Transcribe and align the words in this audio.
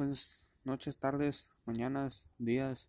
buenas 0.00 0.40
noches, 0.64 0.96
tardes, 0.96 1.46
mañanas, 1.66 2.24
días, 2.38 2.88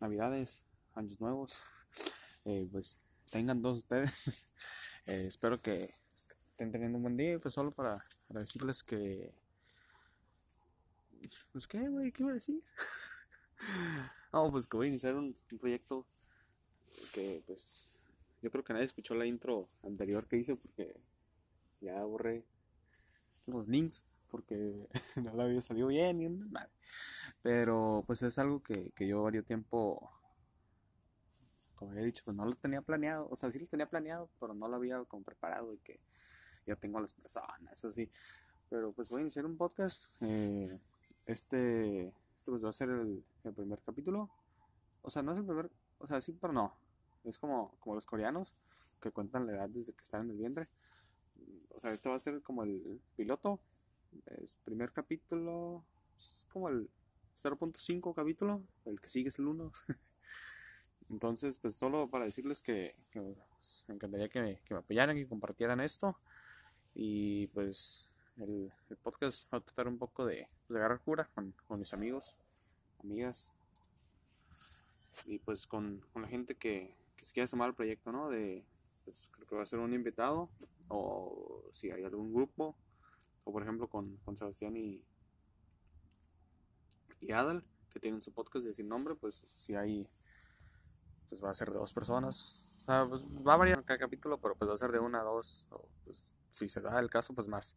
navidades, 0.00 0.64
años 0.94 1.20
nuevos. 1.20 1.60
Eh, 2.46 2.66
pues 2.72 2.98
tengan 3.30 3.62
todos 3.62 3.78
ustedes. 3.78 4.50
Eh, 5.06 5.26
espero 5.28 5.60
que 5.60 5.94
estén 6.16 6.72
teniendo 6.72 6.96
un 6.98 7.02
buen 7.02 7.16
día. 7.16 7.38
Pues 7.38 7.54
solo 7.54 7.70
para, 7.70 8.04
decirles 8.28 8.82
que. 8.82 9.32
Pues 11.52 11.68
qué, 11.68 11.88
güey, 11.88 12.10
¿qué 12.12 12.22
iba 12.22 12.32
a 12.32 12.34
decir? 12.34 12.62
no, 14.32 14.50
pues 14.50 14.66
que 14.66 14.76
voy 14.76 14.86
a 14.86 14.90
iniciar 14.90 15.14
un, 15.14 15.36
un 15.52 15.58
proyecto 15.58 16.06
que 17.12 17.42
pues 17.46 17.90
yo 18.42 18.50
creo 18.50 18.64
que 18.64 18.72
nadie 18.72 18.86
escuchó 18.86 19.14
la 19.14 19.26
intro 19.26 19.68
anterior 19.84 20.26
que 20.26 20.38
hice 20.38 20.56
porque 20.56 21.00
ya 21.80 22.02
borré 22.04 22.44
los 23.46 23.68
links 23.68 24.06
porque 24.30 24.88
no 25.16 25.34
la 25.34 25.44
había 25.44 25.62
salido 25.62 25.88
bien 25.88 26.20
y 26.20 26.28
nada. 26.28 26.70
Pero 27.42 28.04
pues 28.06 28.22
es 28.22 28.38
algo 28.38 28.62
que, 28.62 28.90
que 28.92 29.06
yo 29.06 29.22
varios 29.22 29.44
tiempo, 29.44 30.10
como 31.74 31.92
había 31.92 32.04
dicho, 32.04 32.22
pues 32.24 32.36
no 32.36 32.44
lo 32.44 32.52
tenía 32.52 32.82
planeado. 32.82 33.28
O 33.30 33.36
sea, 33.36 33.50
sí 33.50 33.58
lo 33.58 33.66
tenía 33.66 33.88
planeado, 33.88 34.30
pero 34.38 34.54
no 34.54 34.68
lo 34.68 34.76
había 34.76 35.02
como 35.04 35.24
preparado 35.24 35.74
y 35.74 35.78
que 35.78 36.00
ya 36.66 36.76
tengo 36.76 37.00
las 37.00 37.14
personas, 37.14 37.84
así. 37.84 38.10
Pero 38.68 38.92
pues 38.92 39.10
voy 39.10 39.20
a 39.20 39.22
iniciar 39.22 39.46
un 39.46 39.56
podcast. 39.56 40.06
Eh, 40.20 40.80
este, 41.26 42.08
este 42.36 42.50
pues 42.50 42.64
va 42.64 42.70
a 42.70 42.72
ser 42.72 42.90
el, 42.90 43.24
el 43.44 43.52
primer 43.52 43.80
capítulo. 43.82 44.30
O 45.02 45.10
sea, 45.10 45.22
no 45.22 45.32
es 45.32 45.38
el 45.38 45.44
primer, 45.44 45.70
o 45.98 46.06
sea, 46.06 46.20
sí, 46.20 46.36
pero 46.40 46.52
no. 46.52 46.74
Es 47.24 47.38
como, 47.38 47.76
como 47.80 47.94
los 47.94 48.06
coreanos 48.06 48.54
que 49.00 49.10
cuentan 49.10 49.46
la 49.46 49.52
edad 49.52 49.68
desde 49.68 49.92
que 49.92 50.02
están 50.02 50.22
en 50.22 50.30
el 50.30 50.36
vientre. 50.36 50.68
O 51.70 51.80
sea, 51.80 51.92
este 51.92 52.08
va 52.08 52.16
a 52.16 52.20
ser 52.20 52.42
como 52.42 52.62
el 52.62 53.00
piloto. 53.16 53.60
Es 54.26 54.56
primer 54.64 54.92
capítulo. 54.92 55.84
Es 56.18 56.46
como 56.50 56.68
el 56.68 56.90
0.5 57.36 58.14
capítulo. 58.14 58.62
El 58.84 59.00
que 59.00 59.08
sigue 59.08 59.28
es 59.28 59.38
el 59.38 59.46
1. 59.46 59.72
Entonces, 61.10 61.58
pues 61.58 61.74
solo 61.74 62.08
para 62.08 62.24
decirles 62.24 62.62
que, 62.62 62.94
pues, 63.12 63.84
me 63.88 63.94
encantaría 63.94 64.28
que 64.28 64.40
me, 64.40 64.76
apoyaran 64.76 65.18
y 65.18 65.26
compartieran 65.26 65.80
esto. 65.80 66.18
Y 66.94 67.48
pues 67.48 68.14
el, 68.36 68.72
podcast 69.02 69.52
va 69.52 69.58
a 69.58 69.60
tratar 69.60 69.88
un 69.88 69.98
poco 69.98 70.24
de, 70.24 70.48
pues, 70.66 70.76
agarrar 70.78 71.00
cura 71.00 71.28
con, 71.34 71.54
mis 71.78 71.92
amigos, 71.92 72.36
amigas. 73.02 73.52
Y 75.26 75.38
pues 75.38 75.66
con, 75.66 76.00
con 76.12 76.22
la 76.22 76.28
gente 76.28 76.54
que, 76.54 76.96
que 77.16 77.24
se 77.24 77.32
quiera 77.32 77.46
sumar 77.46 77.68
al 77.68 77.74
proyecto, 77.74 78.12
¿no? 78.12 78.30
De, 78.30 78.64
pues 79.04 79.28
creo 79.32 79.46
que 79.46 79.56
va 79.56 79.62
a 79.62 79.66
ser 79.66 79.80
un 79.80 79.92
invitado. 79.92 80.48
O 80.88 81.64
si 81.72 81.90
hay 81.90 82.04
algún 82.04 82.32
grupo. 82.32 82.76
O 83.50 83.52
por 83.52 83.64
ejemplo 83.64 83.88
con, 83.88 84.16
con 84.18 84.36
Sebastián 84.36 84.76
y, 84.76 85.04
y 87.20 87.32
Adal, 87.32 87.64
que 87.90 87.98
tienen 87.98 88.22
su 88.22 88.32
podcast 88.32 88.64
de 88.64 88.72
sin 88.72 88.88
nombre, 88.88 89.16
pues 89.16 89.44
si 89.56 89.74
hay, 89.74 90.08
pues 91.28 91.42
va 91.42 91.50
a 91.50 91.54
ser 91.54 91.72
de 91.72 91.78
dos 91.78 91.92
personas. 91.92 92.70
O 92.80 92.84
sea, 92.84 93.06
pues 93.08 93.24
va 93.24 93.54
a 93.54 93.56
variar 93.56 93.84
cada 93.84 93.98
capítulo, 93.98 94.40
pero 94.40 94.54
pues 94.54 94.70
va 94.70 94.74
a 94.74 94.78
ser 94.78 94.92
de 94.92 95.00
una 95.00 95.22
a 95.22 95.24
dos, 95.24 95.66
o 95.70 95.88
pues 96.04 96.36
si 96.48 96.68
se 96.68 96.80
da 96.80 97.00
el 97.00 97.10
caso, 97.10 97.34
pues 97.34 97.48
más. 97.48 97.76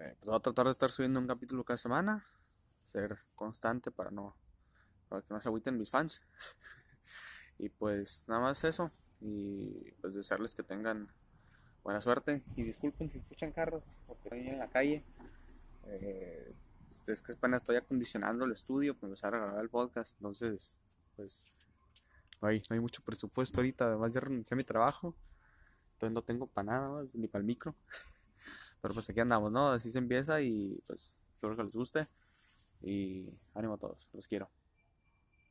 Eh, 0.00 0.16
pues 0.18 0.28
va 0.28 0.38
a 0.38 0.40
tratar 0.40 0.64
de 0.64 0.72
estar 0.72 0.90
subiendo 0.90 1.20
un 1.20 1.28
capítulo 1.28 1.62
cada 1.62 1.76
semana, 1.76 2.26
ser 2.86 3.20
constante 3.36 3.92
para 3.92 4.10
no, 4.10 4.36
para 5.08 5.22
que 5.22 5.32
no 5.32 5.40
se 5.40 5.48
agüiten 5.48 5.78
mis 5.78 5.90
fans. 5.90 6.20
y 7.56 7.68
pues 7.68 8.24
nada 8.26 8.40
más 8.40 8.64
eso, 8.64 8.90
y 9.20 9.92
pues 10.00 10.14
desearles 10.14 10.56
que 10.56 10.64
tengan 10.64 11.08
buena 11.82 12.00
suerte. 12.00 12.42
Y 12.56 12.62
disculpen 12.62 13.08
si 13.08 13.18
escuchan 13.18 13.52
carros, 13.52 13.82
porque 14.06 14.22
estoy 14.22 14.48
en 14.48 14.58
la 14.58 14.68
calle. 14.68 15.02
Eh, 15.86 16.54
es 17.06 17.22
que 17.22 17.32
apenas 17.32 17.62
estoy 17.62 17.76
acondicionando 17.76 18.44
el 18.44 18.52
estudio 18.52 18.94
para 18.94 19.08
empezar 19.08 19.34
a 19.34 19.38
grabar 19.38 19.62
el 19.62 19.70
podcast, 19.70 20.14
entonces, 20.16 20.84
pues, 21.16 21.46
no 22.40 22.48
hay, 22.48 22.62
no 22.68 22.74
hay 22.74 22.80
mucho 22.80 23.02
presupuesto 23.02 23.60
ahorita, 23.60 23.86
además 23.86 24.12
ya 24.12 24.20
renuncié 24.20 24.54
a 24.54 24.56
mi 24.56 24.64
trabajo, 24.64 25.14
entonces 25.94 26.12
no 26.12 26.22
tengo 26.22 26.46
para 26.46 26.72
nada 26.72 26.90
más, 26.90 27.14
ni 27.14 27.28
para 27.28 27.40
el 27.40 27.46
micro, 27.46 27.74
pero 28.82 28.94
pues 28.94 29.08
aquí 29.08 29.20
andamos, 29.20 29.50
¿no? 29.50 29.70
Así 29.70 29.90
se 29.90 29.98
empieza 29.98 30.40
y 30.42 30.82
pues 30.86 31.16
espero 31.34 31.56
que 31.56 31.64
les 31.64 31.74
guste. 31.74 32.06
Y 32.82 33.28
ánimo 33.54 33.74
a 33.74 33.78
todos, 33.78 34.10
los 34.12 34.26
quiero. 34.26 34.50